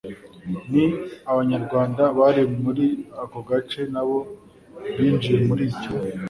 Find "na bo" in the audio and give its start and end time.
3.93-4.19